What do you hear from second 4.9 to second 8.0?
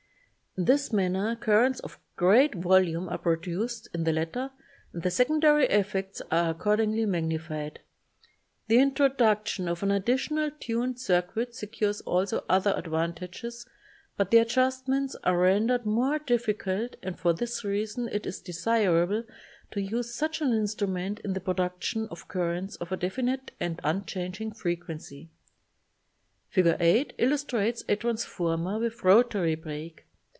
and the secondary effects are accordingly magnified.